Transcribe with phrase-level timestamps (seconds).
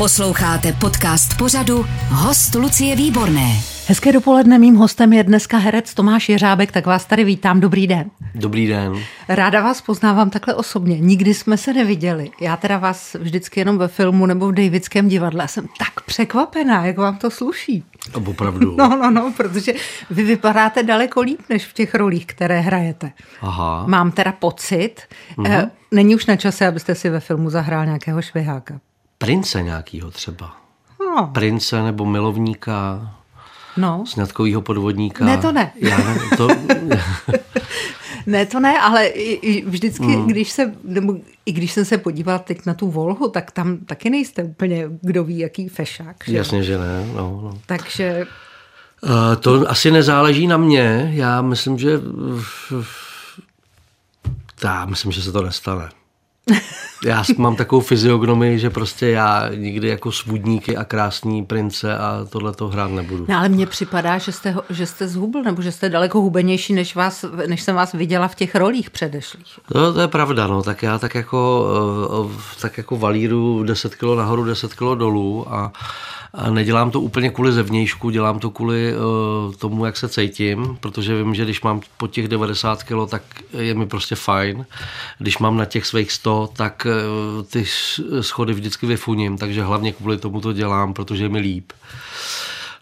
[0.00, 3.56] Posloucháte podcast pořadu Host Lucie Výborné.
[3.86, 8.10] Hezké dopoledne, mým hostem je dneska herec Tomáš Jeřábek, tak vás tady vítám, dobrý den.
[8.34, 8.94] Dobrý den.
[9.28, 12.30] Ráda vás poznávám takhle osobně, nikdy jsme se neviděli.
[12.40, 16.98] Já teda vás vždycky jenom ve filmu nebo v Davidském divadle jsem tak překvapená, jak
[16.98, 17.84] vám to sluší.
[18.26, 18.76] Opravdu.
[18.76, 19.72] No, no, no, protože
[20.10, 23.12] vy vypadáte daleko líp, než v těch rolích, které hrajete.
[23.40, 23.84] Aha.
[23.86, 24.96] Mám teda pocit,
[25.38, 25.70] mm-hmm.
[25.90, 28.80] není už na čase, abyste si ve filmu zahrál nějakého šviháka.
[29.24, 30.56] Prince nějakýho třeba.
[31.00, 31.30] No.
[31.34, 33.10] Prince nebo milovníka,
[33.76, 34.04] No.
[34.06, 35.24] sňatkovýho podvodníka.
[35.24, 35.72] Ne, to ne.
[35.76, 36.48] Já ne, to,
[38.26, 39.12] Ne, to ne, ale
[39.66, 40.26] vždycky, mm.
[40.26, 41.16] když se, nebo
[41.46, 45.24] i když jsem se podívala teď na tu Volhu, tak tam taky nejste úplně, kdo
[45.24, 46.16] ví, jaký fešák.
[46.26, 46.36] Že?
[46.36, 47.06] jasně, že ne.
[47.14, 47.58] No, no.
[47.66, 48.26] Takže
[49.02, 51.10] Uh, to asi nezáleží na mě.
[51.14, 52.00] Já myslím, že...
[54.64, 55.88] Já myslím, že se to nestane.
[57.04, 62.52] Já mám takovou fyziognomii, že prostě já nikdy jako svůdníky a krásný prince a tohle
[62.52, 63.26] to hrát nebudu.
[63.28, 66.94] No ale mně připadá, že jste, že jste zhubl, nebo že jste daleko hubenější, než,
[66.94, 69.58] vás, než jsem vás viděla v těch rolích předešlých.
[69.74, 70.62] No, to je pravda, no.
[70.62, 71.66] Tak já tak jako,
[72.28, 75.72] eh, tak jako valíru 10 kg nahoru, 10 kg dolů a,
[76.34, 81.16] a nedělám to úplně kvůli zevnějšku, dělám to kvůli uh, tomu, jak se cítím, protože
[81.16, 83.22] vím, že když mám po těch 90 kg, tak
[83.58, 84.66] je mi prostě fajn.
[85.18, 86.86] Když mám na těch svých 100, tak
[87.50, 91.72] ty š- schody vždycky vyfuním, takže hlavně kvůli tomu to dělám, protože je mi líp.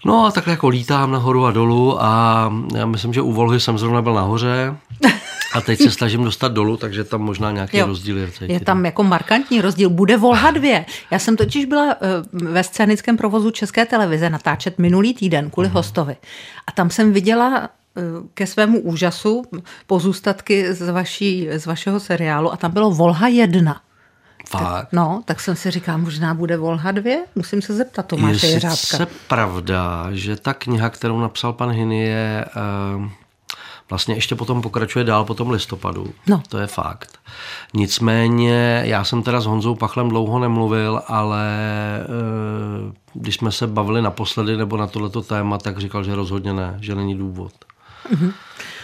[0.05, 3.79] No a takhle jako lítám nahoru a dolů a já myslím, že u Volhy jsem
[3.79, 4.77] zrovna byl nahoře
[5.55, 7.87] a teď se snažím dostat dolů, takže tam možná nějaký Jo.
[7.87, 8.29] rozdíl je.
[8.41, 9.91] Je tam jako markantní rozdíl.
[9.91, 10.85] Bude Volha 2.
[11.11, 11.97] Já jsem totiž byla eh,
[12.33, 16.17] ve scénickém provozu České televize natáčet minulý týden kvůli hostovi.
[16.67, 18.01] A tam jsem viděla eh,
[18.35, 19.43] ke svému úžasu
[19.87, 23.81] pozůstatky z, vaší, z vašeho seriálu a tam bylo Volha 1.
[24.51, 24.89] Fakt.
[24.93, 27.11] No, tak jsem si říkala, možná bude Volha 2?
[27.35, 28.77] Musím se zeptat Tomáše Je Jeřábka.
[28.77, 32.45] sice pravda, že ta kniha, kterou napsal pan Hiny, je
[32.97, 33.07] uh,
[33.91, 36.15] vlastně ještě potom pokračuje dál po tom listopadu.
[36.27, 36.43] No.
[36.49, 37.19] To je fakt.
[37.75, 41.47] Nicméně já jsem teda s Honzou Pachlem dlouho nemluvil, ale
[42.87, 46.79] uh, když jsme se bavili naposledy nebo na tohleto téma, tak říkal, že rozhodně ne,
[46.81, 47.53] že není důvod.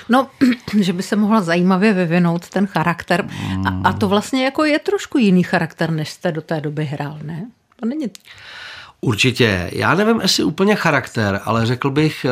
[0.09, 0.28] No,
[0.81, 3.28] že by se mohla zajímavě vyvinout ten charakter.
[3.66, 7.19] A, a to vlastně jako je trošku jiný charakter, než jste do té doby hrál,
[7.22, 7.47] ne?
[7.76, 8.10] To není...
[9.00, 9.70] Určitě.
[9.72, 12.31] Já nevím, jestli úplně charakter, ale řekl bych, eh,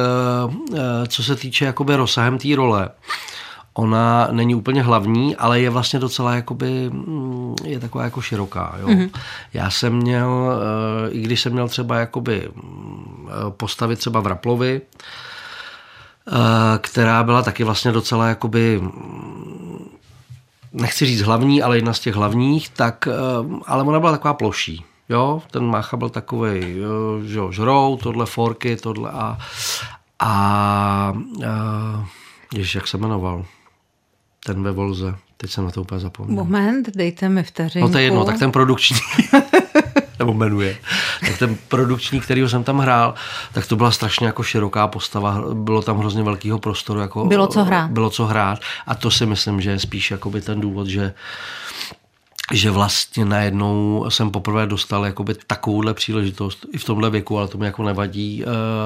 [0.74, 2.88] eh, co se týče jakoby rozsahem té role,
[3.74, 8.76] ona není úplně hlavní, ale je vlastně docela jakoby, mm, je taková jako široká.
[8.80, 8.86] Jo?
[8.86, 9.10] Mm-hmm.
[9.54, 14.80] Já jsem měl, eh, i když jsem měl třeba jakoby mm, postavit třeba v Raplovi,
[16.78, 19.88] která byla taky vlastně docela jakoby mm,
[20.72, 23.12] nechci říct hlavní, ale jedna z těch hlavních, tak, eh,
[23.66, 24.84] ale ona byla taková ploší.
[25.08, 26.60] Jo, ten Mácha byl takový,
[27.24, 29.38] že jo, žrou, tohle forky, tohle a,
[30.18, 31.12] a, a
[32.54, 33.44] ježiš, jak se jmenoval?
[34.46, 35.14] Ten ve Volze.
[35.36, 36.44] Teď jsem na to úplně zapomněl.
[36.44, 37.88] Moment, dejte mi vteřinku.
[37.88, 38.96] No to je jedno, tak ten produkční,
[40.18, 40.76] nebo jmenuje,
[41.20, 43.14] tak ten produkční, kterýho jsem tam hrál,
[43.52, 47.00] tak to byla strašně jako široká postava, bylo tam hrozně velkého prostoru.
[47.00, 47.90] Jako, Bylo co hrát.
[47.90, 51.14] Bylo co hrát a to si myslím, že je spíš jakoby ten důvod, že
[52.52, 57.58] že vlastně najednou jsem poprvé dostal jakoby takovouhle příležitost i v tomhle věku, ale to
[57.58, 58.44] mi jako nevadí,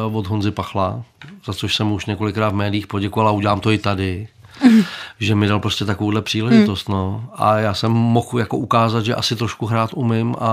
[0.09, 1.03] uh, od Honzy Pachla,
[1.47, 4.29] za což jsem mu už několikrát v médiích poděkoval a udělám to i tady.
[5.21, 7.31] že mi dal prostě takovouhle příležitost, no.
[7.35, 10.47] A já jsem mohl jako ukázat, že asi trošku hrát umím a,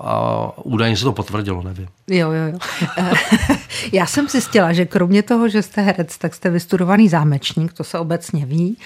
[0.00, 1.88] a údajně se to potvrdilo, nevím.
[2.08, 2.58] Jo, jo, jo.
[3.92, 7.98] Já jsem zjistila, že kromě toho, že jste herec, tak jste vystudovaný zámečník, to se
[7.98, 8.76] obecně ví,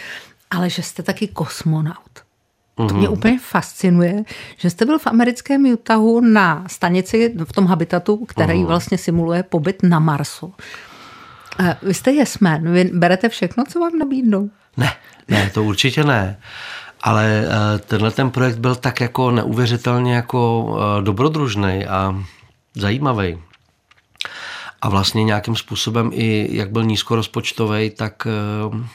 [0.51, 2.29] ale že jste taky kosmonaut.
[2.77, 4.25] To mě úplně fascinuje,
[4.57, 9.83] že jste byl v americkém Utahu na stanici v tom habitatu, který vlastně simuluje pobyt
[9.83, 10.55] na Marsu.
[11.61, 14.51] Eh, Vy jste jesmen, vy berete všechno, co vám nabídnou.
[14.77, 14.93] Ne,
[15.29, 16.39] ne, to určitě ne.
[17.01, 20.69] Ale eh, tenhle ten projekt byl tak jako neuvěřitelně jako
[20.99, 22.15] eh, dobrodružný a
[22.75, 23.39] zajímavý.
[24.83, 28.87] A vlastně nějakým způsobem i jak byl nízkorozpočtový, tak eh,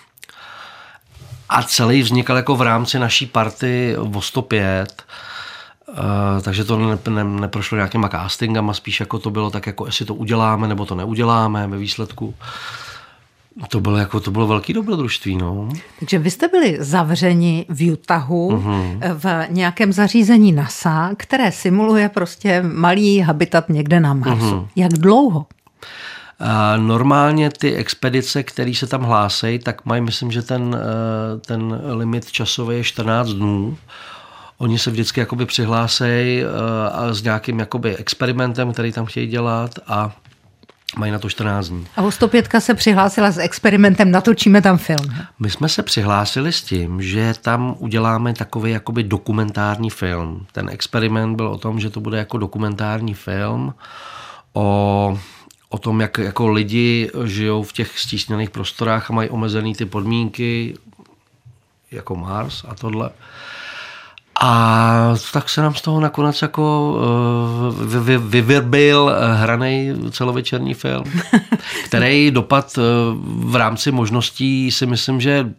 [1.50, 5.04] a celý vznikal jako v rámci naší party o 105,
[5.94, 10.06] Uh, takže to ne, ne, neprošlo nějakýma castingama, spíš jako to bylo tak, jako jestli
[10.06, 12.34] to uděláme nebo to neuděláme ve výsledku.
[13.70, 15.70] To bylo, jako, to bylo velký dobrodružství, no.
[16.00, 19.00] Takže vy jste byli zavřeni v Utahu uh-huh.
[19.14, 24.46] v nějakém zařízení NASA, které simuluje prostě malý habitat někde na Marsu.
[24.46, 24.68] Uh-huh.
[24.76, 25.46] Jak dlouho?
[26.40, 31.82] A normálně ty expedice, které se tam hlásejí, tak mají, myslím, že ten, eh, ten
[31.94, 33.78] limit časový je 14 dnů.
[34.64, 36.50] Oni se vždycky jakoby přihlásejí uh,
[37.12, 40.16] s nějakým jakoby experimentem, který tam chtějí dělat a
[40.98, 41.88] Mají na to 14 dní.
[41.96, 45.16] A u 105 se přihlásila s experimentem, natočíme tam film.
[45.40, 50.46] My jsme se přihlásili s tím, že tam uděláme takový jakoby dokumentární film.
[50.52, 53.74] Ten experiment byl o tom, že to bude jako dokumentární film
[54.54, 55.20] o,
[55.70, 60.74] o tom, jak jako lidi žijou v těch stísněných prostorách a mají omezený ty podmínky,
[61.92, 63.10] jako Mars a tohle.
[64.46, 66.94] A tak se nám z toho nakonec jako
[67.72, 71.04] uh, vy, vyvyrbil eh, hraný celovečerní film,
[71.86, 72.84] který dopad uh,
[73.52, 75.50] v rámci možností si myslím, že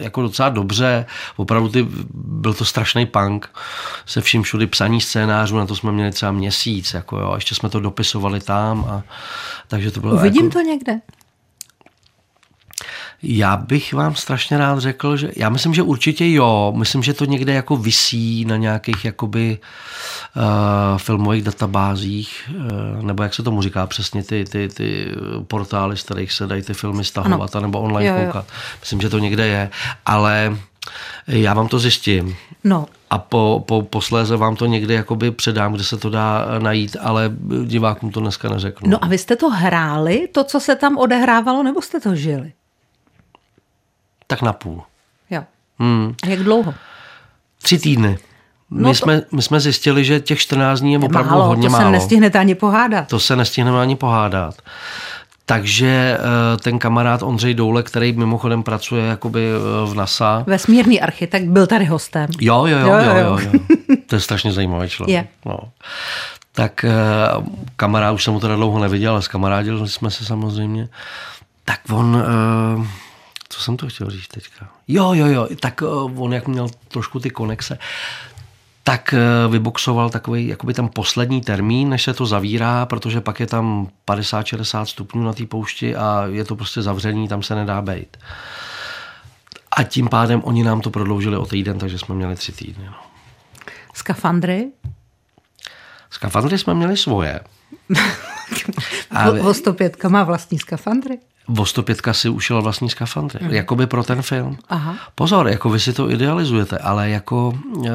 [0.00, 1.06] jako docela dobře.
[1.36, 3.50] Opravdu ty, byl to strašný punk
[4.06, 7.54] se vším všudy psaní scénářů, na to jsme měli třeba měsíc, jako jo, a ještě
[7.54, 8.84] jsme to dopisovali tam.
[8.88, 9.02] A,
[9.68, 11.00] takže to bylo Uvidím jako, to někde.
[13.22, 16.72] Já bych vám strašně rád řekl, že já myslím, že určitě jo.
[16.76, 19.58] Myslím, že to někde jako visí na nějakých jakoby
[20.36, 22.50] uh, filmových databázích,
[22.96, 25.12] uh, nebo jak se tomu říká přesně, ty, ty, ty
[25.46, 27.66] portály, z kterých se dají ty filmy stahovat, ano.
[27.66, 28.44] nebo online jo, koukat.
[28.48, 28.54] Jo.
[28.80, 29.70] Myslím, že to někde je,
[30.06, 30.56] ale
[31.26, 32.36] já vám to zjistím.
[32.64, 32.86] No.
[33.10, 37.30] A po, po, posléze vám to někdy jakoby předám, kde se to dá najít, ale
[37.64, 38.90] divákům to dneska neřeknu.
[38.90, 42.52] No a vy jste to hráli, to, co se tam odehrávalo, nebo jste to žili?
[44.26, 44.82] Tak na půl.
[45.30, 45.44] Jo.
[45.78, 46.14] Hmm.
[46.22, 46.74] A jak dlouho?
[47.62, 48.18] Tři týdny.
[48.70, 48.94] My, no to...
[48.94, 51.84] jsme, my jsme zjistili, že těch 14 dní je opravdu málo, hodně to málo.
[51.84, 53.08] To se nestihnete ani pohádat.
[53.08, 54.54] To se nestihneme ani pohádat.
[55.48, 60.44] Takže eh, ten kamarád Ondřej Doule, který mimochodem pracuje jakoby eh, v NASA.
[60.46, 62.30] Vesmírný architekt, byl tady hostem.
[62.40, 63.38] Jo, jo, jo, jo, jo, jo.
[63.38, 63.60] jo.
[64.06, 65.14] To je strašně zajímavý člověk.
[65.14, 65.26] Je.
[65.44, 65.58] No.
[66.52, 66.90] Tak eh,
[67.76, 70.88] kamarád, už jsem ho teda dlouho neviděl, ale zkamarádili jsme se samozřejmě.
[71.64, 72.24] Tak on
[73.48, 74.68] co jsem to chtěl říct teďka?
[74.88, 77.78] Jo, jo, jo, tak uh, on jak měl trošku ty konexe,
[78.82, 79.14] tak
[79.46, 83.88] uh, vyboxoval takový jakoby ten poslední termín, než se to zavírá, protože pak je tam
[84.08, 88.16] 50-60 stupňů na té poušti a je to prostě zavřený, tam se nedá bejt.
[89.76, 92.84] A tím pádem oni nám to prodloužili o týden, takže jsme měli tři týdny.
[92.86, 92.94] No.
[93.94, 94.70] Skafandry?
[96.10, 97.40] Skafandry jsme měli svoje.
[99.10, 99.52] a...
[99.52, 101.18] 105 má vlastní skafandry?
[101.48, 103.50] Vostopětka si ušila vlastní skafandry, mm.
[103.50, 104.58] jakoby pro ten film.
[104.68, 104.96] Aha.
[105.14, 107.86] Pozor, jako vy si to idealizujete, ale jako uh,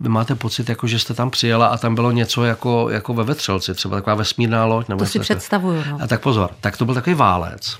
[0.00, 3.24] vy máte pocit, jako že jste tam přijela a tam bylo něco jako, jako ve
[3.24, 4.88] vetřelci, třeba taková vesmírná loď.
[4.88, 5.82] Nebo to si představuju.
[5.90, 5.98] No.
[6.00, 7.78] A tak pozor, tak to byl takový válec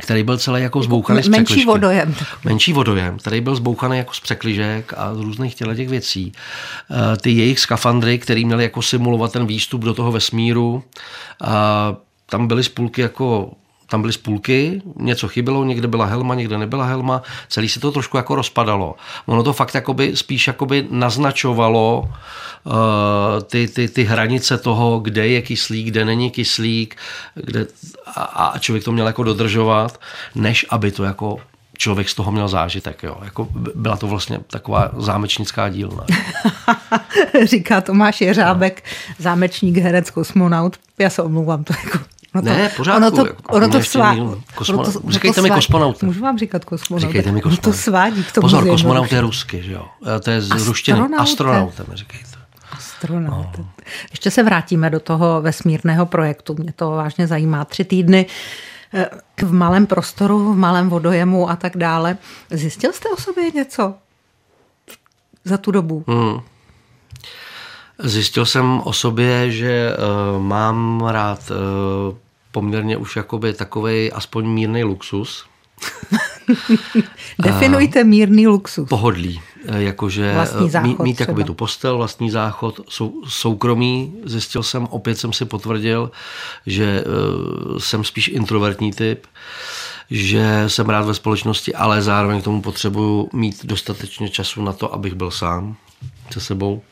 [0.00, 2.14] který byl celý jako zbouchaný jako z Menší vodojem.
[2.44, 6.32] Menší vodojem, který byl zbouchaný jako z překližek a z různých těch věcí.
[6.90, 10.82] Eh, ty jejich skafandry, který měli jako simulovat ten výstup do toho vesmíru,
[12.26, 13.52] tam byly spolky jako
[13.92, 18.16] tam byly spůlky, něco chybělo, někde byla helma, někde nebyla helma, celý se to trošku
[18.16, 18.94] jako rozpadalo.
[19.26, 22.08] Ono to fakt jakoby, spíš jakoby naznačovalo
[22.64, 22.72] uh,
[23.44, 26.96] ty, ty, ty hranice toho, kde je kyslík, kde není kyslík,
[27.34, 27.66] kde,
[28.16, 30.00] a, a člověk to měl jako dodržovat,
[30.34, 31.38] než aby to jako
[31.78, 33.02] člověk z toho měl zážitek.
[33.02, 33.16] Jo.
[33.24, 36.06] Jako byla to vlastně taková zámečnická dílna.
[37.44, 38.84] Říká Tomáš Jeřábek,
[39.18, 40.76] zámečník, herec, kosmonaut.
[40.98, 41.98] Já se omlouvám, to jako
[42.34, 42.96] No to, ne, pořád.
[42.96, 44.16] Ono to, ono to, svá,
[44.54, 46.02] kosmo, ono to, Říkejte to mi kosmonaut.
[46.02, 47.08] Můžu vám říkat kosmonaut.
[47.08, 47.66] Říkejte mi kosmonaut.
[47.66, 49.86] Ono to svádí k tomu Pozor, kosmonaut je rusky, že jo?
[50.16, 51.00] E, to je z ruštiny.
[51.18, 52.28] Astronautem, říkejte.
[52.72, 53.58] Astronaut.
[53.58, 53.68] No.
[54.10, 56.54] Ještě se vrátíme do toho vesmírného projektu.
[56.58, 57.64] Mě to vážně zajímá.
[57.64, 58.26] Tři týdny
[58.94, 59.10] e,
[59.42, 62.16] v malém prostoru, v malém vodojemu a tak dále.
[62.50, 63.94] Zjistil jste o sobě něco
[65.44, 66.04] za tu dobu?
[66.08, 66.40] Hmm.
[67.98, 72.16] Zjistil jsem o sobě, že uh, mám rád uh,
[72.52, 75.44] poměrně už jakoby takový aspoň mírný luxus.
[77.38, 78.88] Definujte mírný luxus.
[78.88, 79.40] Pohodlí.
[79.66, 80.34] Eh, jakože
[80.82, 84.14] mít, mít jakoby tu postel, vlastní záchod, sou, soukromí.
[84.24, 86.10] Zjistil jsem, opět jsem si potvrdil,
[86.66, 89.26] že uh, jsem spíš introvertní typ,
[90.10, 94.94] že jsem rád ve společnosti, ale zároveň k tomu potřebuju mít dostatečně času na to,
[94.94, 95.76] abych byl sám
[96.30, 96.82] se sebou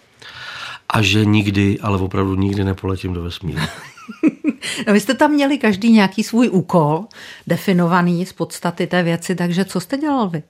[0.88, 3.61] a že nikdy, ale opravdu nikdy nepoletím do vesmíru.
[4.87, 7.05] no vy jste tam měli každý nějaký svůj úkol,
[7.47, 10.43] definovaný z podstaty té věci, takže co jste dělal vy?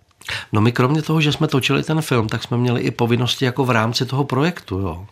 [0.53, 3.65] No my kromě toho, že jsme točili ten film, tak jsme měli i povinnosti jako
[3.65, 4.79] v rámci toho projektu.
[4.79, 5.07] Jo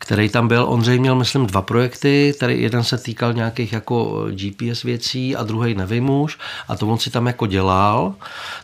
[0.00, 0.64] který tam byl.
[0.68, 5.74] Ondřej měl, myslím, dva projekty, který jeden se týkal nějakých jako GPS věcí a druhý
[5.74, 8.14] nevím už a to on si tam jako dělal,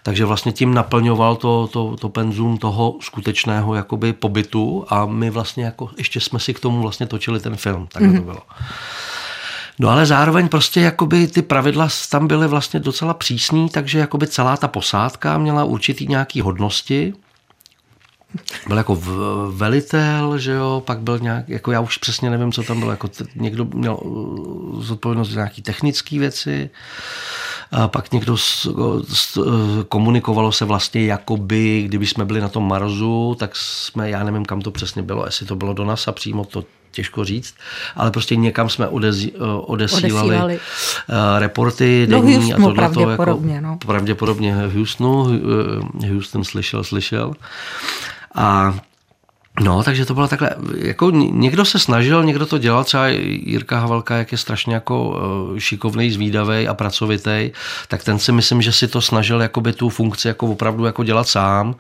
[0.03, 5.65] takže vlastně tím naplňoval to, to, to penzum toho skutečného jakoby pobytu a my vlastně
[5.65, 8.11] jako ještě jsme si k tomu vlastně točili ten film, tak mm-hmm.
[8.11, 8.25] to mhm.
[8.25, 8.43] bylo.
[9.79, 14.57] No ale zároveň prostě jakoby ty pravidla tam byly vlastně docela přísný, takže jakoby celá
[14.57, 17.13] ta posádka měla určitý nějaký hodnosti,
[18.67, 22.63] byl jako v- velitel, že jo, pak byl nějak, jako já už přesně nevím, co
[22.63, 26.71] tam bylo, jako t- někdo měl uh, zodpovědnost za nějaké technické věci,
[27.73, 28.69] a pak někdo s,
[29.13, 29.39] s,
[29.89, 34.61] komunikovalo se vlastně jakoby, kdyby jsme byli na tom Marsu, tak jsme, já nevím, kam
[34.61, 37.55] to přesně bylo, jestli to bylo do NASA přímo, to těžko říct,
[37.97, 39.33] ale prostě někam jsme odezí,
[39.67, 40.55] odesílali, Odesílali.
[41.09, 43.79] uh, reporty Do denní a Houstonu tohle to jako pravděpodobně, no.
[43.87, 45.41] pravděpodobně Houstonu,
[46.09, 47.33] Houston slyšel, slyšel.
[48.35, 48.75] A
[49.61, 54.17] No, takže to bylo takhle, jako někdo se snažil, někdo to dělal, třeba Jirka Havelka,
[54.17, 55.21] jak je strašně jako
[55.57, 57.51] eh, šikovný, zvídavý a pracovitý,
[57.89, 61.29] tak ten si myslím, že si to snažil jakoby tu funkci jako opravdu jako dělat
[61.29, 61.75] sám.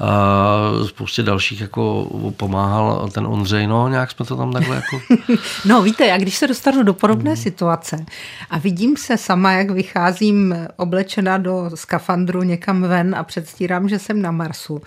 [0.00, 5.00] A spoustě dalších jako pomáhal ten Ondřej, no nějak jsme to tam takhle jako...
[5.64, 8.04] No víte, já když se dostanu do podobné situace
[8.50, 14.22] a vidím se sama, jak vycházím oblečena do skafandru někam ven a předstírám, že jsem
[14.22, 14.82] na Marsu,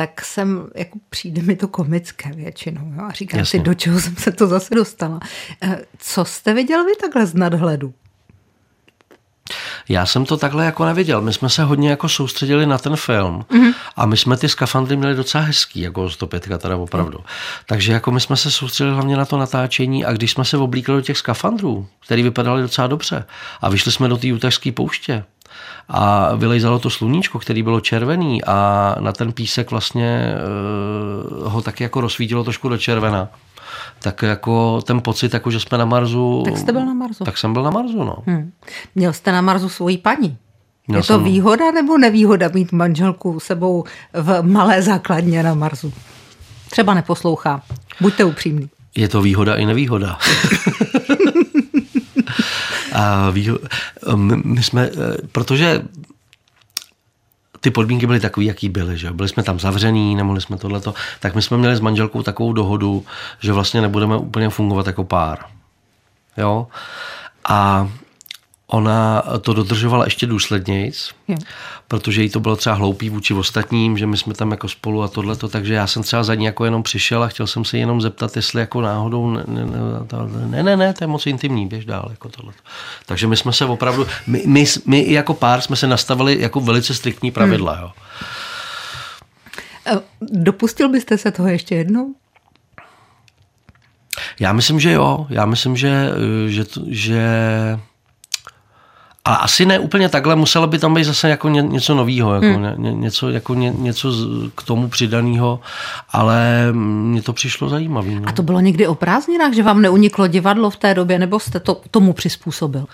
[0.00, 2.92] tak jsem, jako přijde mi to komické většinou.
[2.96, 3.04] Jo?
[3.04, 3.60] A říkám Jasně.
[3.60, 5.20] si, do čeho jsem se to zase dostala.
[5.62, 7.94] Eh, Co jste viděl vy takhle z nadhledu?
[9.88, 11.20] Já jsem to takhle jako neviděl.
[11.20, 13.74] My jsme se hodně jako soustředili na ten film mm-hmm.
[13.96, 17.18] a my jsme ty skafandry měli docela hezký, jako 105 teda opravdu.
[17.18, 17.24] Mm.
[17.66, 20.94] Takže jako my jsme se soustředili hlavně na to natáčení a když jsme se oblíkli
[20.94, 23.24] do těch skafandrů, které vypadaly docela dobře
[23.60, 25.24] a vyšli jsme do té utahské pouště,
[25.88, 30.34] a vylejzalo to sluníčko, který bylo červený a na ten písek vlastně
[31.42, 33.28] uh, ho taky jako rozsvítilo trošku do červena.
[34.02, 36.42] Tak jako ten pocit, jako že jsme na Marsu...
[36.44, 37.24] Tak jste byl na Marsu.
[37.24, 38.16] Tak jsem byl na Marsu, no.
[38.26, 38.52] Hmm.
[38.94, 40.36] Měl jste na Marsu svoji paní.
[40.88, 45.92] Měl Je to jsem- výhoda nebo nevýhoda mít manželku sebou v malé základně na Marsu?
[46.70, 47.62] Třeba neposlouchá.
[48.00, 48.68] Buďte upřímný.
[48.96, 50.18] Je to výhoda i nevýhoda.
[53.00, 53.32] A
[54.44, 55.82] my, jsme, eh, protože
[57.60, 58.98] ty podmínky byly takové, jaký byly.
[58.98, 59.10] Že?
[59.10, 60.94] Byli jsme tam zavřený, nemohli jsme tohleto.
[61.20, 63.04] Tak my jsme měli s manželkou takovou dohodu,
[63.40, 65.38] že vlastně nebudeme úplně fungovat jako pár.
[66.36, 66.66] Jo?
[67.48, 67.88] A
[68.72, 71.36] ona to dodržovala ještě důslednějc, Jo.
[71.88, 75.08] protože jí to bylo třeba hloupý vůči ostatním, že my jsme tam jako spolu a
[75.08, 78.00] tohleto, takže já jsem třeba za ní jako jenom přišel a chtěl jsem se jenom
[78.00, 79.72] zeptat, jestli jako náhodou, ne, ne, ne,
[80.06, 82.60] to- ne, ne, ne to je moc intimní, běž dál, jako tohleto.
[83.06, 86.94] Takže my jsme se opravdu, my, my, my jako pár jsme se nastavili jako velice
[86.94, 87.90] striktní pravidla, jo.
[89.86, 92.14] Eh, Dopustil byste se toho ještě jednou?
[94.40, 95.26] Já myslím, že jo.
[95.30, 96.08] Já myslím, že,
[96.46, 97.22] že, to- že
[99.24, 102.46] a asi ne úplně takhle, muselo by tam být zase jako ně, něco nového, jako
[102.46, 102.82] hmm.
[102.84, 105.60] ně, něco, jako ně, něco z, k tomu přidaného,
[106.10, 108.10] ale mně to přišlo zajímavé.
[108.10, 108.22] No.
[108.28, 111.60] A to bylo někdy o prázdninách, že vám neuniklo divadlo v té době, nebo jste
[111.60, 112.86] to tomu přizpůsobil?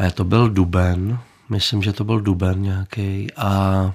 [0.00, 1.18] Eh, To byl duben,
[1.50, 3.92] myslím, že to byl duben nějaký a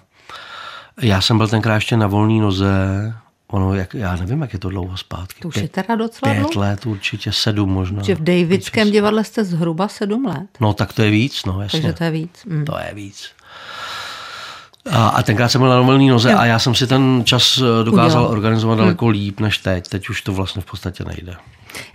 [1.02, 3.14] já jsem byl tenkrát ještě na volné noze,
[3.52, 5.42] ono, jak, já nevím, jak je to dlouho zpátky.
[5.42, 6.60] To už je teda docela pět dlouho.
[6.60, 8.04] let, určitě sedm možná.
[8.04, 11.82] Že v Davidském divadle jste zhruba sedm let, No tak to je víc, no jasně.
[11.82, 12.46] takže to je víc.
[12.46, 12.66] Mm.
[12.66, 13.30] To je víc.
[14.92, 17.84] A, a tenkrát jsem byl na volné noze a já jsem si ten čas eh,
[17.84, 18.28] dokázal Udělal.
[18.38, 19.88] organizovat daleko líp než teď.
[19.88, 21.36] Teď už to vlastně v podstatě nejde.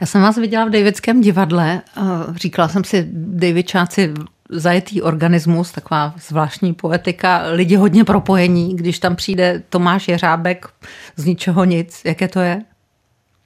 [0.00, 1.82] Já jsem vás viděla v Davidském divadle.
[1.96, 2.02] eh,
[2.36, 4.14] Říkala jsem si, Davidčáci
[4.50, 10.68] zajetý organismus, taková zvláštní poetika, lidi hodně propojení, když tam přijde Tomáš Jeřábek
[11.16, 12.00] z ničeho nic.
[12.04, 12.62] Jaké to je?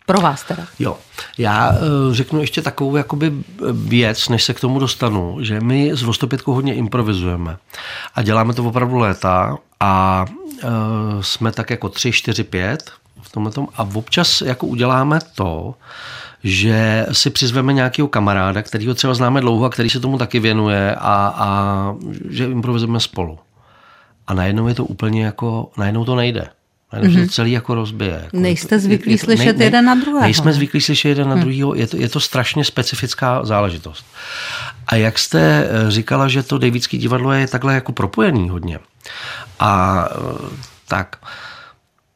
[0.06, 0.66] Pro vás teda.
[0.78, 0.98] Jo,
[1.38, 1.78] já eh,
[2.14, 3.32] řeknu ještě takovou jakoby
[3.72, 7.56] věc, než se k tomu dostanu, že my s Vostopětkou hodně improvizujeme
[8.14, 10.24] a děláme to opravdu léta a
[10.64, 10.70] uh,
[11.20, 12.90] jsme tak jako tři, čtyři, pět
[13.22, 15.74] v tomhle tom a občas jako uděláme to,
[16.44, 20.94] že si přizveme nějakého kamaráda, kterýho třeba známe dlouho a který se tomu taky věnuje
[20.94, 21.94] a, a
[22.30, 23.38] že improvizujeme spolu.
[24.26, 26.48] A najednou je to úplně jako, najednou to nejde.
[26.92, 27.20] Najednou mm-hmm.
[27.20, 28.20] se to celý jako rozbije.
[28.24, 30.52] Jako Nejste zvyklí slyšet jeden na druhého, Nejsme ne?
[30.52, 31.42] zvyklí slyšet jeden na hmm.
[31.42, 31.74] druhého.
[31.74, 34.04] Je to, je to strašně specifická záležitost.
[34.86, 38.78] A jak jste eh, říkala, že to Davidský divadlo je takhle jako propojený hodně.
[39.60, 40.56] A eh,
[40.88, 41.16] tak,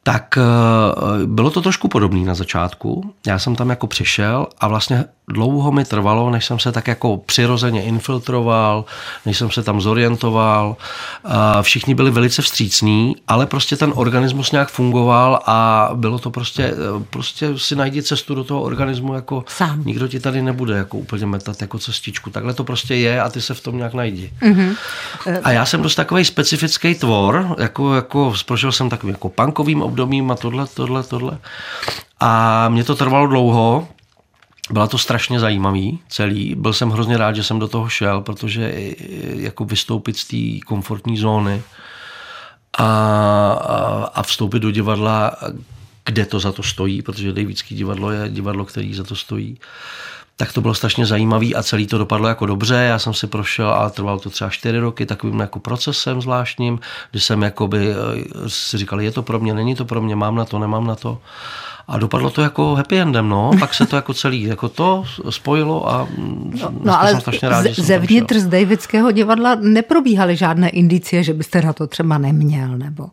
[0.03, 3.13] tak eh, bylo to trošku podobné na začátku.
[3.27, 7.17] Já jsem tam jako přišel a vlastně dlouho mi trvalo, než jsem se tak jako
[7.17, 8.85] přirozeně infiltroval,
[9.25, 10.77] než jsem se tam zorientoval.
[11.61, 16.73] Všichni byli velice vstřícní, ale prostě ten organismus nějak fungoval a bylo to prostě,
[17.09, 19.83] prostě si najdi cestu do toho organismu, jako Sám.
[19.85, 22.29] nikdo ti tady nebude jako úplně metat jako cestičku.
[22.29, 24.33] Takhle to prostě je a ty se v tom nějak najdi.
[24.41, 24.73] Mhm.
[25.43, 30.31] A já jsem dost takový specifický tvor, jako, jako prošel jsem takovým jako punkovým obdobím
[30.31, 31.37] a tohle, tohle, tohle.
[32.19, 33.87] A mě to trvalo dlouho,
[34.71, 36.55] byla to strašně zajímavý celý.
[36.55, 38.95] Byl jsem hrozně rád, že jsem do toho šel, protože i
[39.43, 41.61] jako vystoupit z té komfortní zóny
[42.77, 42.91] a,
[44.13, 45.31] a vstoupit do divadla,
[46.05, 49.57] kde to za to stojí, protože Davidský divadlo je divadlo, který za to stojí.
[50.43, 52.75] Tak to bylo strašně zajímavý a celý to dopadlo jako dobře.
[52.75, 56.79] Já jsem si prošel a trvalo to třeba čtyři roky takovým jako procesem zvláštním,
[57.11, 57.95] kdy jsem jakoby eh,
[58.47, 60.95] si říkal, je to pro mě, není to pro mě, mám na to, nemám na
[60.95, 61.17] to.
[61.87, 63.51] A dopadlo to jako happy endem, no.
[63.59, 66.07] Pak se to jako celý jako to spojilo a
[66.61, 71.61] no, no ale strašně rád, z, zevnitř z Davidského divadla neprobíhaly žádné indicie, že byste
[71.61, 73.07] na to třeba neměl, nebo?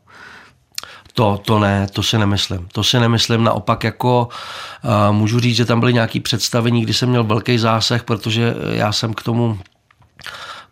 [1.21, 2.69] To, to ne, to si nemyslím.
[2.73, 3.45] To si nemyslím.
[3.45, 8.03] Naopak jako uh, můžu říct, že tam byly nějaké představení, kdy jsem měl velký zásah,
[8.03, 9.59] protože já jsem k tomu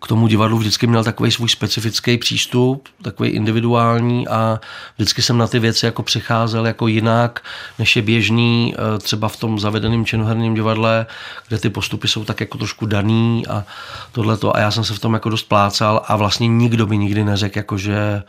[0.02, 4.60] k tomu divadlu vždycky měl takový svůj specifický přístup, takový individuální a
[4.96, 7.40] vždycky jsem na ty věci jako přicházel jako jinak,
[7.78, 11.06] než je běžný eh, třeba v tom zavedeném činoherním divadle,
[11.48, 13.64] kde ty postupy jsou tak jako trošku daný a
[14.12, 17.24] tohleto a já jsem se v tom jako dost plácal a vlastně nikdo by nikdy
[17.24, 18.22] neřekl, jako že,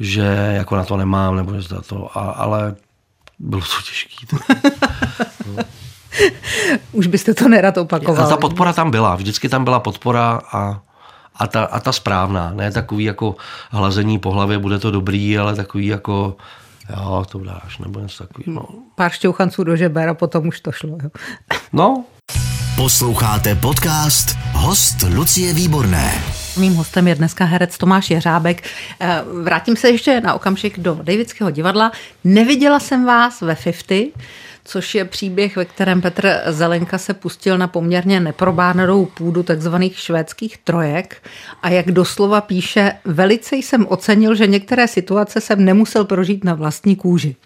[0.00, 2.74] že jako na to nemám nebo že to, a, ale
[3.38, 4.26] bylo to těžký.
[4.26, 4.36] To.
[5.56, 5.64] no.
[6.92, 8.26] Už byste to nerad opakoval.
[8.26, 10.80] A ta podpora tam byla, vždycky tam byla podpora a
[11.40, 13.36] a ta, a ta správná, ne takový jako
[13.70, 16.36] hlazení po hlavě, bude to dobrý, ale takový jako
[16.96, 18.44] jo, to dáš, nebo něco takový.
[18.46, 18.66] No.
[18.94, 20.98] Pár šťouchanců do žeber a potom už to šlo.
[21.02, 21.10] Jo.
[21.72, 22.04] No.
[22.76, 26.12] Posloucháte podcast Host Lucie Výborné.
[26.58, 28.68] Mým hostem je dneska herec Tomáš Jeřábek.
[29.00, 31.92] Eh, vrátím se ještě na okamžik do Davidského divadla.
[32.24, 33.94] Neviděla jsem vás ve 50,
[34.70, 40.58] což je příběh, ve kterém Petr Zelenka se pustil na poměrně neprobádanou půdu takzvaných švédských
[40.58, 41.22] trojek
[41.62, 46.96] a jak doslova píše, velice jsem ocenil, že některé situace jsem nemusel prožít na vlastní
[46.96, 47.36] kůži.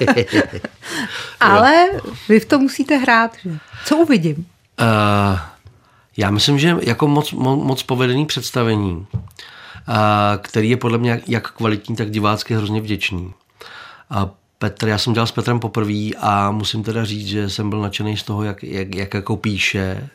[1.40, 1.86] Ale
[2.28, 3.36] vy v tom musíte hrát.
[3.44, 3.58] Že?
[3.84, 4.36] Co uvidím?
[4.36, 5.38] Uh,
[6.16, 9.06] já myslím, že jako moc, moc, moc povedený představení, uh,
[10.38, 13.32] který je podle mě jak kvalitní, tak divácky hrozně vděčný.
[14.10, 14.30] A
[14.62, 18.16] Petr, já jsem dělal s Petrem poprvé a musím teda říct, že jsem byl nadšený
[18.16, 20.08] z toho, jak, jak, jak jako píše.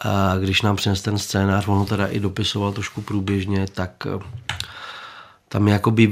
[0.00, 4.24] A když nám přines ten scénář, on ho teda i dopisoval trošku průběžně, tak eh,
[5.48, 6.06] tam je jakoby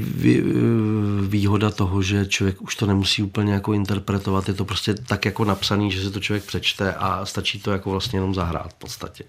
[1.27, 5.45] výhoda toho, že člověk už to nemusí úplně jako interpretovat, je to prostě tak jako
[5.45, 9.23] napsaný, že si to člověk přečte a stačí to jako vlastně jenom zahrát v podstatě.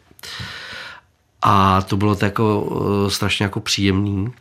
[1.42, 4.32] A to bylo to jako eh, strašně jako příjemný.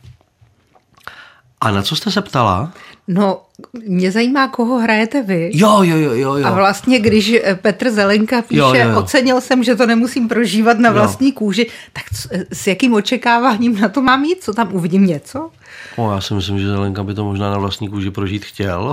[1.60, 2.72] A na co jste se ptala?
[3.08, 3.42] No,
[3.86, 5.50] mě zajímá, koho hrajete vy.
[5.54, 6.34] Jo, jo, jo, jo.
[6.34, 6.46] jo.
[6.46, 8.98] A vlastně, když Petr Zelenka píše, jo, jo, jo.
[8.98, 11.34] ocenil jsem, že to nemusím prožívat na vlastní jo.
[11.34, 12.04] kůži, tak
[12.52, 14.42] s jakým očekáváním na to mám jít?
[14.42, 15.50] Co tam uvidím něco?
[15.96, 18.92] O, já si myslím, že Zelenka by to možná na vlastní kůži prožít chtěl.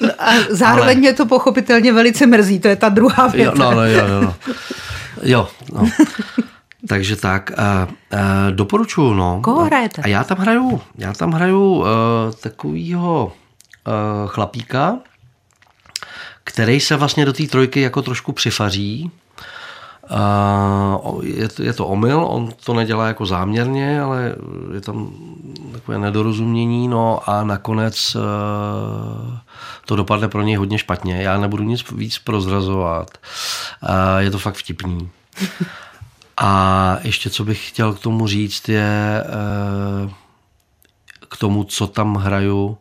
[0.00, 1.00] No a zároveň Ale...
[1.00, 3.46] mě to pochopitelně velice mrzí, to je ta druhá věc.
[3.46, 4.34] Jo, no, no, jo, jo, no.
[5.22, 5.88] jo no.
[6.88, 8.18] Takže tak, uh, uh,
[8.50, 9.40] doporučuju, no.
[9.44, 10.02] Koho hrajete?
[10.02, 11.86] A já tam hraju, já tam hraju uh,
[12.40, 13.32] takovýho
[14.26, 14.98] chlapíka,
[16.44, 19.10] který se vlastně do té trojky jako trošku přifaří.
[20.10, 24.34] Uh, je, to, je to omyl, on to nedělá jako záměrně, ale
[24.74, 25.10] je tam
[25.72, 28.22] takové nedorozumění, no a nakonec uh,
[29.86, 31.22] to dopadne pro něj hodně špatně.
[31.22, 33.18] Já nebudu nic víc prozrazovat.
[34.18, 35.10] Je to fakt vtipný.
[36.40, 40.10] A ještě co bych chtěl k tomu říct je eh,
[41.28, 42.78] k tomu, co tam hraju.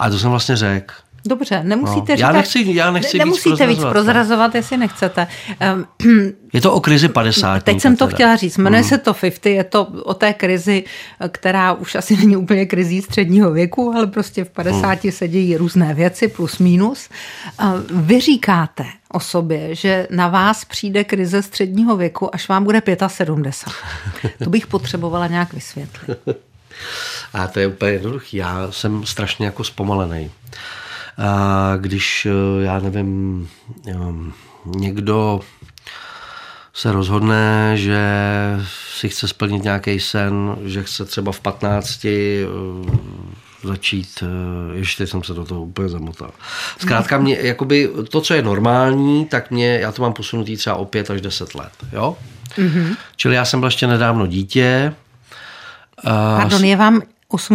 [0.00, 0.94] A to jsem vlastně řekl.
[1.26, 2.18] Dobře, nemusíte no, říkat...
[2.18, 5.26] Já nechci, já nechci ne, nemusíte víc prozrazovat, víc prozrazovat, jestli nechcete.
[6.52, 7.62] Je to o krizi 50.
[7.62, 8.14] Teď jsem to teda.
[8.14, 8.58] chtěla říct.
[8.58, 8.88] Jmenuje mm.
[8.88, 10.84] se to 50, je to o té krizi,
[11.28, 15.10] která už asi není úplně krizí středního věku, ale prostě v 50 mm.
[15.10, 17.08] se dějí různé věci, plus minus.
[17.92, 24.32] Vy říkáte o sobě, že na vás přijde krize středního věku, až vám bude 75.
[24.44, 26.18] To bych potřebovala nějak vysvětlit.
[27.32, 28.36] A to je úplně jednoduchý.
[28.36, 30.30] Já jsem strašně jako zpomalený.
[31.18, 33.48] A když, eh, já nevím,
[33.88, 33.94] eh,
[34.64, 35.40] někdo
[36.74, 38.00] se rozhodne, že
[38.96, 42.46] si chce splnit nějaký sen, že chce třeba v 15 eh,
[43.64, 44.24] začít,
[44.72, 46.30] ještě jsem se do toho úplně zamotal.
[46.78, 50.84] Zkrátka mě, jakoby to, co je normální, tak mě, já to mám posunutý třeba o
[50.84, 52.16] 5 až 10 let, jo?
[52.56, 52.96] Mm-hmm.
[53.16, 54.94] Čili já jsem byl ještě nedávno dítě.
[56.02, 57.02] Pardon, je vám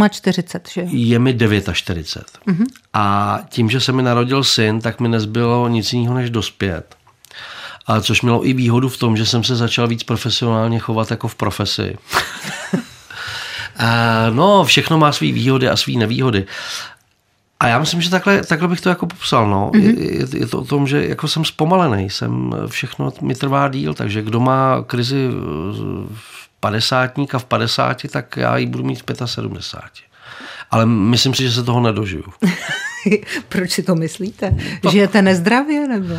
[0.09, 1.37] 48, že Je mi
[1.73, 2.25] 49.
[2.47, 2.65] Mm-hmm.
[2.93, 6.95] A tím, že se mi narodil syn, tak mi nezbylo nic jiného než dospět.
[7.87, 11.27] A což mělo i výhodu v tom, že jsem se začal víc profesionálně chovat jako
[11.27, 11.97] v profesi.
[13.77, 16.45] a no, všechno má své výhody a své nevýhody.
[17.59, 19.49] A já myslím, že takhle, takhle bych to jako popsal.
[19.49, 19.71] No.
[19.73, 19.99] Mm-hmm.
[19.99, 24.21] Je, je to o tom, že jako jsem zpomalený, jsem, všechno mi trvá díl, takže
[24.21, 25.27] kdo má krizi
[26.13, 30.05] v padesátník a v 50, tak já ji budu mít v 75.
[30.71, 32.23] Ale myslím si, že se toho nedožiju.
[33.49, 34.55] Proč si to myslíte?
[34.91, 35.87] Žijete nezdravě?
[35.87, 36.15] Nebo,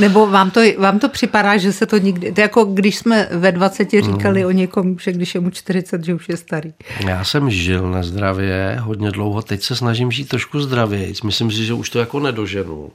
[0.00, 2.32] nebo vám, to, vám to připadá, že se to nikdy...
[2.32, 4.48] To jako když jsme ve 20 říkali hmm.
[4.48, 6.72] o někom, že když je mu 40, že už je starý.
[7.06, 11.12] Já jsem žil nezdravě hodně dlouho, teď se snažím žít trošku zdravě.
[11.24, 12.90] Myslím si, že už to jako nedoženu.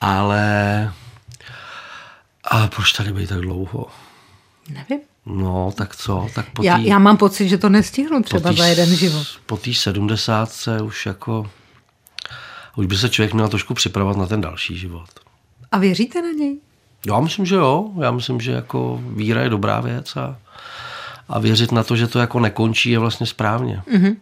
[0.00, 0.92] Ale...
[2.44, 3.86] A proč tady být tak dlouho?
[4.68, 5.00] Nevím.
[5.26, 6.26] No, tak co?
[6.34, 9.26] Tak po tý, já, já mám pocit, že to nestihnu třeba tý, za jeden život.
[9.46, 11.50] Po té sedmdesátce už jako...
[12.76, 15.08] Už by se člověk měl trošku připravovat na ten další život.
[15.72, 16.58] A věříte na něj?
[17.06, 17.90] Já myslím, že jo.
[18.00, 20.38] Já myslím, že jako víra je dobrá věc a,
[21.28, 23.82] a věřit na to, že to jako nekončí, je vlastně správně.
[23.92, 24.16] Mm-hmm.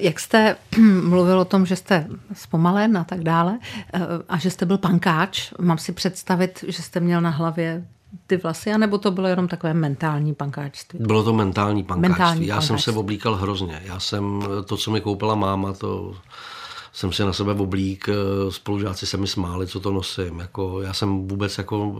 [0.00, 0.56] Jak jste
[1.02, 3.58] mluvil o tom, že jste zpomalen a tak dále
[3.94, 7.84] eh, a že jste byl pankáč, mám si představit, že jste měl na hlavě
[8.26, 10.98] ty vlasy, anebo to bylo jenom takové mentální pankáčství?
[11.02, 12.08] Bylo to mentální pankáčství.
[12.08, 12.78] Mentální Já pankáčství.
[12.82, 13.82] jsem se oblíkal hrozně.
[13.84, 16.14] Já jsem, to, co mi koupila máma, to
[16.92, 18.12] jsem si na sebe oblík, eh,
[18.52, 20.38] spolužáci se mi smáli, co to nosím.
[20.38, 21.94] Jako, já jsem vůbec jako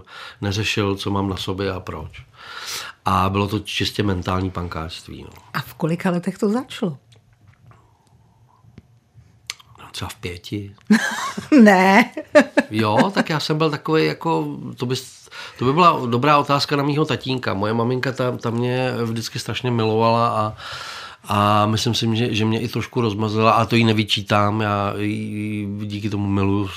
[0.00, 0.08] eh,
[0.40, 2.22] neřešil, co mám na sobě a proč.
[3.04, 5.22] A bylo to čistě mentální pankářství.
[5.22, 5.30] No.
[5.54, 6.98] A v kolika letech to začalo?
[9.92, 10.74] Třeba v pěti.
[11.62, 12.10] ne.
[12.70, 14.94] jo, tak já jsem byl takový jako, to by,
[15.58, 17.54] to by byla dobrá otázka na mýho tatínka.
[17.54, 20.56] Moje maminka ta, ta mě vždycky strašně milovala a
[21.24, 25.68] a myslím si, že, že mě i trošku rozmazila a to jí nevyčítám, já ji
[25.82, 26.68] díky tomu miluju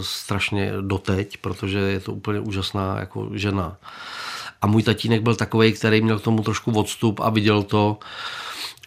[0.00, 3.76] strašně doteď, protože je to úplně úžasná jako žena.
[4.62, 7.98] A můj tatínek byl takový, který měl k tomu trošku odstup a viděl to,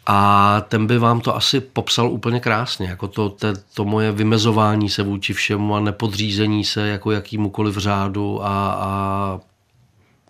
[0.05, 4.89] a ten by vám to asi popsal úplně krásně, jako to, to, to moje vymezování
[4.89, 9.39] se vůči všemu a nepodřízení se jako jakýmukoliv řádu a, a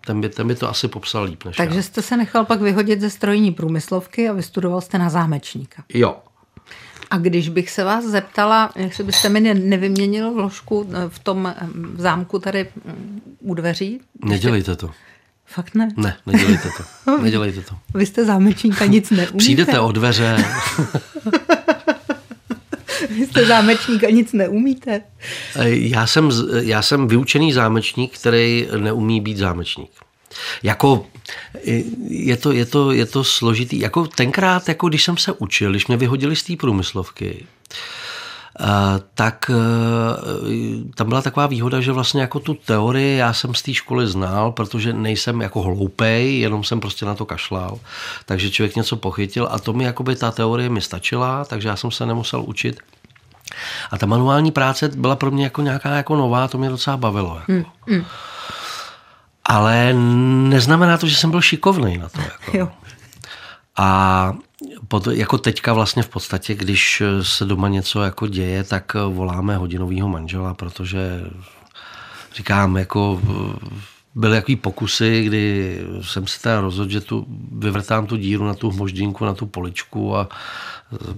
[0.06, 1.82] ten by, ten by to asi popsal líp než Takže já.
[1.82, 5.82] jste se nechal pak vyhodit ze strojní průmyslovky a vystudoval jste na zámečníka.
[5.94, 6.16] Jo.
[7.10, 11.46] A když bych se vás zeptala, jak se byste mi nevyměnil vložku eh, v tom
[11.46, 14.00] eh, zámku tady mm, u dveří?
[14.24, 14.90] Nedělejte to.
[15.50, 15.88] Fakt ne?
[15.96, 17.18] Ne, nedělejte to.
[17.22, 17.74] Nedělejte to.
[17.94, 19.36] Vy jste zámečníka, nic neumíte.
[19.36, 20.44] Přijdete o dveře.
[23.10, 25.00] Vy jste zámečník a nic neumíte.
[25.64, 26.30] Já jsem,
[26.62, 29.90] já jsem vyučený zámečník, který neumí být zámečník.
[30.62, 31.06] Jako
[32.08, 33.80] je to, je to, je to složitý.
[33.80, 37.46] Jako tenkrát, jako když jsem se učil, když mě vyhodili z té průmyslovky,
[39.14, 39.54] tak e,
[40.94, 44.52] tam byla taková výhoda, že vlastně jako tu teorii já jsem z té školy znal,
[44.52, 47.78] protože nejsem jako hloupej, jenom jsem prostě na to kašlal.
[48.26, 51.90] Takže člověk něco pochytil a to mi jakoby ta teorie mi stačila, takže já jsem
[51.90, 52.80] se nemusel učit.
[53.90, 57.34] A ta manuální práce byla pro mě jako nějaká jako nová, to mě docela bavilo.
[57.34, 57.52] Jako.
[57.52, 58.04] Hmm, hmm.
[59.44, 59.92] Ale
[60.48, 62.20] neznamená to, že jsem byl šikovný na to.
[62.46, 62.56] Jako.
[62.56, 62.68] Jo.
[63.76, 64.32] A
[64.88, 70.08] pod, jako teďka vlastně v podstatě, když se doma něco jako děje, tak voláme hodinového
[70.08, 71.24] manžela, protože
[72.34, 73.20] říkám, jako
[74.14, 78.72] byly jaký pokusy, kdy jsem se teda rozhodl, že tu vyvrtám tu díru na tu
[78.72, 80.28] moždinku, na tu poličku a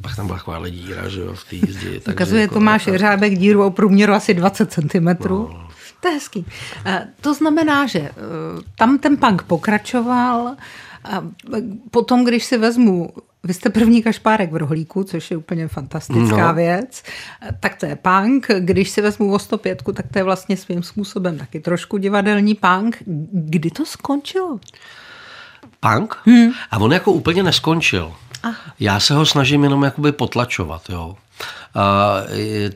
[0.00, 2.00] pak tam byla taková díra, že jo, v té jízdi.
[2.10, 5.08] Ukazuje jako, Tomáš Jeřábek díru o průměru asi 20 cm.
[5.28, 5.68] No.
[6.00, 6.46] To je hezký.
[6.84, 8.12] Eh, to znamená, že eh,
[8.76, 10.56] tam ten punk pokračoval,
[11.04, 11.24] a
[11.90, 13.10] potom, když si vezmu
[13.44, 16.54] vy jste první kašpárek v rohlíku, což je úplně fantastická no.
[16.54, 17.02] věc.
[17.60, 18.46] Tak to je punk.
[18.58, 23.02] Když si vezmu o 105, tak to je vlastně svým způsobem taky trošku divadelní punk.
[23.32, 24.58] Kdy to skončilo?
[25.80, 26.16] Punk?
[26.24, 26.52] Hmm.
[26.70, 28.12] A on jako úplně neskončil.
[28.42, 28.56] Aha.
[28.80, 31.16] Já se ho snažím jenom jakoby potlačovat, jo.
[31.74, 32.16] A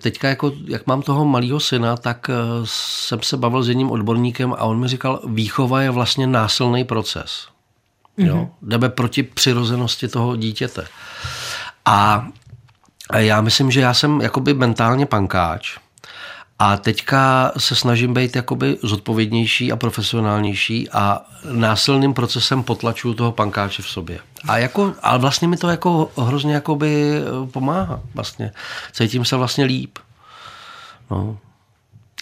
[0.03, 4.53] teďka, jako, jak mám toho malého syna, tak eh, jsem se bavil s jedním odborníkem
[4.53, 7.49] a on mi říkal, výchova je vlastně násilný proces.
[8.19, 8.27] Mm-hmm.
[8.27, 8.49] Jo?
[8.63, 10.87] Jdeme proti přirozenosti toho dítěte.
[11.85, 12.27] A
[13.17, 15.79] já myslím, že já jsem jakoby mentálně pankáč,
[16.59, 21.21] a teďka se snažím být jakoby zodpovědnější a profesionálnější a
[21.53, 24.19] násilným procesem potlačuju toho pankáče v sobě.
[24.49, 28.53] A jako, ale vlastně mi to jako hrozně jakoby eh, pomáhá vlastně.
[28.93, 29.99] Cítím se vlastně líp.
[31.11, 31.39] No.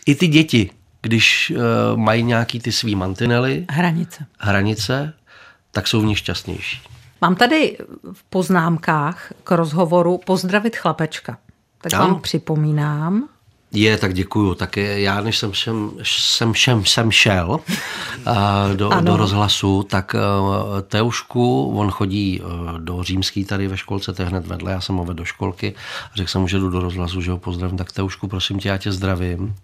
[0.06, 0.70] I ty děti,
[1.02, 3.66] když uh, mají nějaký ty svý mantinely.
[3.70, 4.26] Hranice.
[4.38, 5.12] Hranice,
[5.74, 6.80] tak jsou v nich šťastnější.
[7.20, 7.78] Mám tady
[8.12, 11.38] v poznámkách k rozhovoru pozdravit chlapečka.
[11.80, 13.28] Tak vám připomínám,
[13.74, 14.54] je, tak děkuju.
[14.54, 17.48] Tak já, než jsem, šem, jsem, šem, jsem šel
[18.26, 24.12] uh, do, do rozhlasu, tak uh, Teušku, on chodí uh, do římský tady ve školce,
[24.12, 25.74] to je hned vedle, já jsem ho vedl do školky
[26.12, 28.68] a řekl jsem mu, že jdu do rozhlasu, že ho pozdravím, tak Teušku, prosím tě,
[28.68, 29.54] já tě zdravím.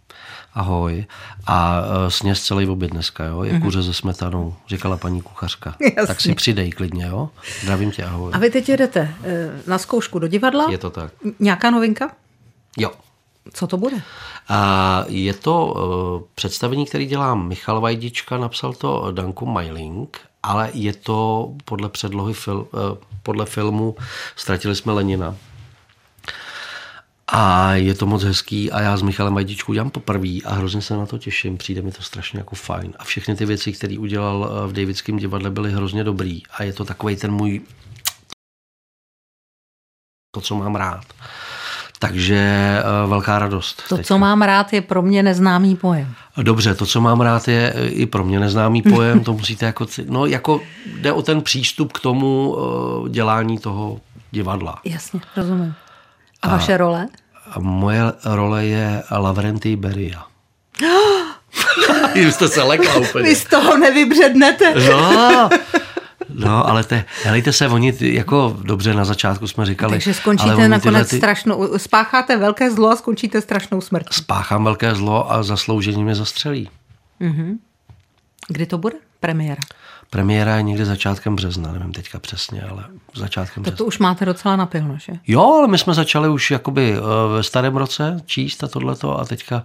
[0.55, 1.05] Ahoj.
[1.47, 3.43] A uh, sněz celý oběd dneska, jo?
[3.43, 5.77] Je kuře se smetanou, říkala paní kuchařka.
[5.81, 6.07] Jasně.
[6.07, 7.31] Tak si přidej klidně, jo?
[7.63, 8.33] Zdravím tě, ahoj.
[8.35, 10.67] A vy teď jedete eh, na zkoušku do divadla?
[10.71, 11.13] Je to tak.
[11.41, 12.11] Nějaká novinka?
[12.79, 12.91] Jo.
[13.53, 14.03] Co to bude?
[14.49, 20.93] A je to uh, představení, který dělá Michal Vajdička, napsal to Danko Mailing, ale je
[20.93, 22.81] to podle předlohy fil, uh,
[23.23, 23.97] podle filmu
[24.37, 25.37] Ztratili jsme Lenina.
[27.33, 30.97] A je to moc hezký a já s Michalem Vajdičkou dělám poprvé a hrozně se
[30.97, 32.93] na to těším, přijde mi to strašně jako fajn.
[32.99, 36.73] A všechny ty věci, které udělal eh, v Davidském divadle, byly hrozně dobrý a je
[36.73, 37.61] to takový ten můj
[40.35, 41.05] to, co mám rád.
[41.99, 43.83] Takže uh, velká radost.
[43.88, 44.07] To, teďka.
[44.07, 46.14] co mám rád, je pro mě neznámý pojem.
[46.37, 49.87] Dobře, to, co mám rád, je eh, i pro mě neznámý pojem, to musíte jako,
[50.09, 52.57] no jako jde o ten přístup k tomu
[53.09, 54.81] dělání toho divadla.
[54.85, 55.75] Jasně, rozumím.
[56.42, 57.09] A, a vaše role?
[57.50, 60.24] A moje role je Lavrentý Beria.
[62.14, 63.24] Vy jste se lekla úplně.
[63.24, 64.74] Vy z toho nevybřednete.
[64.90, 65.48] No,
[66.35, 69.90] no, ale te, helejte se, oni jako dobře na začátku jsme říkali.
[69.90, 74.09] Takže skončíte nakonec ty- strašnou, spácháte velké zlo a skončíte strašnou smrtí.
[74.14, 76.70] Spáchám velké zlo a zasloužením mě zastřelí.
[78.48, 78.96] Kdy to bude?
[79.20, 79.61] Premiéra.
[80.11, 83.77] Premiéra je někdy začátkem března, nevím teďka přesně, ale začátkem Tak března.
[83.77, 85.12] to už máte docela napilno, že?
[85.27, 87.01] Jo, ale my jsme začali už jakoby eh,
[87.35, 89.64] ve starém roce číst a tohleto a teďka,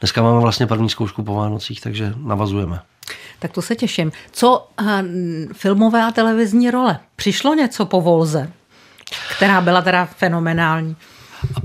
[0.00, 2.80] dneska máme vlastně první zkoušku po Vánocích, takže navazujeme.
[3.38, 4.12] Tak to se těším.
[4.32, 4.86] Co uh,
[5.52, 6.98] filmové a televizní role?
[7.16, 8.50] Přišlo něco po Volze,
[9.36, 10.96] která byla teda fenomenální.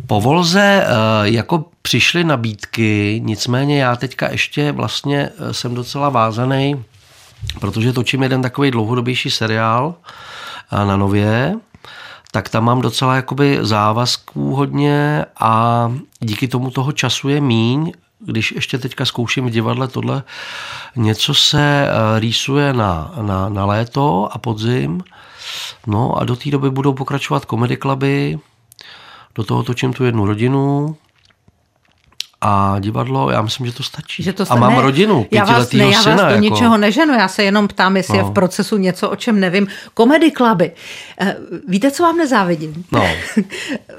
[0.08, 0.89] Po Volze eh,
[1.24, 6.84] jako přišly nabídky, nicméně já teďka ještě vlastně eh, jsem docela vázaný,
[7.60, 9.95] protože točím jeden takový dlouhodobější seriál
[10.71, 11.56] eh, na Nově,
[12.32, 18.51] tak tam mám docela jakoby závazků hodně a díky tomu toho času je míň, když
[18.51, 20.23] ještě teďka zkouším v divadle tohle,
[20.95, 25.04] něco se eh, rýsuje na, na, na léto a podzim,
[25.88, 28.39] no a do té doby budou pokračovat komedy kluby,
[29.36, 30.95] do toho točím tu jednu rodinu
[32.41, 34.23] a divadlo, já myslím, že to stačí.
[34.23, 36.15] Že to a mám ne, rodinu, já vás, ne, pětiletýho já syna.
[36.15, 36.41] vás do jako.
[36.41, 38.23] ničeho neženu, já se jenom ptám, jestli no.
[38.23, 39.67] je v procesu něco, o čem nevím.
[39.93, 40.71] Komedy kluby.
[41.19, 42.86] Eh, Víte, co vám nezávidím?
[42.91, 43.06] No.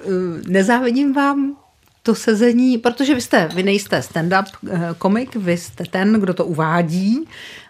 [0.04, 0.08] Eh,
[0.46, 1.56] nezávidím vám
[2.02, 6.44] to sezení, protože vy jste, vy nejste stand-up eh, komik, vy jste ten, kdo to
[6.44, 7.28] uvádí,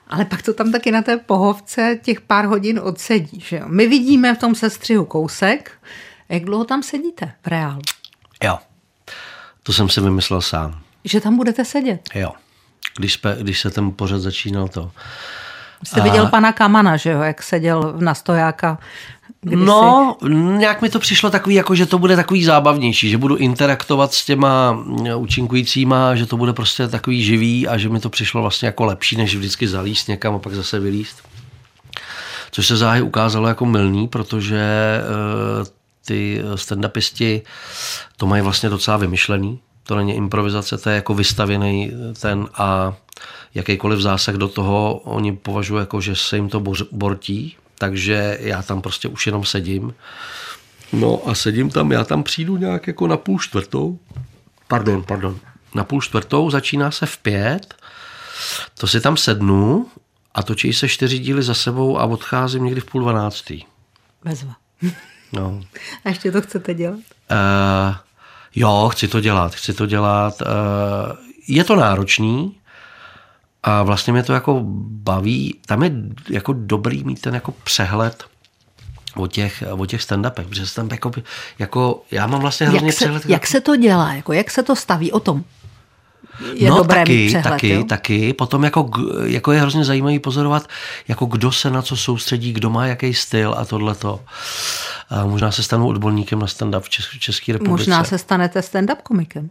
[0.08, 3.40] ale pak to tam taky na té pohovce těch pár hodin odsedí.
[3.40, 3.64] Že jo?
[3.66, 5.70] My vidíme v tom sestřihu kousek.
[6.28, 7.80] Jak dlouho tam sedíte v reálu?
[8.44, 8.58] Jo,
[9.62, 10.80] to jsem si vymyslel sám.
[11.04, 12.00] Že tam budete sedět.
[12.14, 12.32] Jo.
[12.98, 14.90] Když, spe, když se ten pořad začínal to.
[15.84, 18.78] Jste viděl pana Kamana, že jo, jak seděl na stojáka
[19.40, 19.64] kdysi.
[19.64, 20.16] No,
[20.58, 24.24] nějak mi to přišlo takový, jako že to bude takový zábavnější, že budu interaktovat s
[24.24, 28.66] těma mm, účinkujícíma, že to bude prostě takový živý a že mi to přišlo vlastně
[28.66, 31.22] jako lepší, než vždycky zalíst někam a pak zase vylíst.
[32.50, 34.60] Což se záhy ukázalo jako milný, protože
[35.00, 37.42] eh, ty stand-upisti
[38.16, 39.60] to mají vlastně docela vymyšlený.
[39.82, 42.94] To není improvizace, to je jako vystavěný ten a
[43.54, 46.62] jakýkoliv zásah do toho oni považují jako, že se jim to
[46.92, 49.94] bortí, takže já tam prostě už jenom sedím.
[50.92, 53.98] No a sedím tam, já tam přijdu nějak jako na půl čtvrtou.
[54.68, 55.38] Pardon, pardon.
[55.74, 57.74] Na půl čtvrtou začíná se v pět,
[58.78, 59.86] to si tam sednu
[60.34, 63.62] a točí se čtyři díly za sebou a odcházím někdy v půl dvanáctý.
[64.24, 64.54] Bezva.
[65.32, 65.60] No.
[66.04, 66.98] A ještě to chcete dělat?
[67.30, 67.96] Uh,
[68.54, 70.40] jo, chci to dělat, chci to dělat.
[70.42, 70.48] Uh,
[71.48, 72.56] je to náročný
[73.62, 75.58] a vlastně mě to jako baví.
[75.66, 75.92] Tam je
[76.30, 78.24] jako dobrý mít ten jako přehled
[79.16, 81.12] o těch, o těch stand-upech, protože tam jako,
[81.58, 83.26] jako, já mám vlastně hrozně Jak se, přehled.
[83.26, 84.14] jak se to dělá?
[84.14, 85.44] Jako, jak se to staví o tom?
[86.54, 87.84] Je no, dobré taky, mít přehled, taky, jo?
[87.84, 88.32] taky.
[88.32, 88.90] Potom jako,
[89.24, 90.68] jako je hrozně zajímavý pozorovat,
[91.08, 94.20] jako kdo se na co soustředí, kdo má jaký styl a tohleto.
[95.10, 97.80] A možná se stanu odborníkem na stand-up v Čes- České republice.
[97.80, 99.50] Možná se stanete stand-up komikem.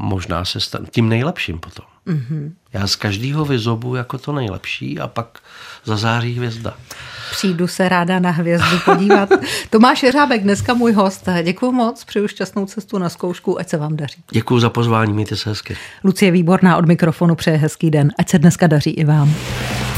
[0.00, 1.93] Možná se stanu tím nejlepším potom.
[2.06, 2.16] Mhm.
[2.16, 2.52] Mm-hmm.
[2.72, 5.38] Já z každého vyzobu jako to nejlepší a pak
[5.84, 6.74] zazáří hvězda.
[7.30, 9.28] Přijdu se ráda na hvězdu podívat.
[9.70, 11.28] Tomáš Jeřábek, dneska můj host.
[11.42, 14.22] Děkuji moc, přeju šťastnou cestu na zkoušku, ať se vám daří.
[14.30, 15.76] Děkuji za pozvání, mějte se hezky.
[16.04, 19.34] Lucie Výborná od mikrofonu přeje hezký den, ať se dneska daří i vám.